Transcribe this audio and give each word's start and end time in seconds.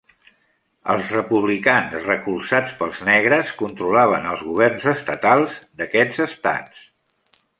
Els 0.93 1.09
republicans 1.15 1.91
recolzats 2.05 2.73
pels 2.79 3.03
negres 3.11 3.53
controlaven 3.61 4.25
els 4.31 4.43
governs 4.49 4.89
estatals 4.95 5.59
d'aquests 5.83 6.25
estats. 6.29 6.81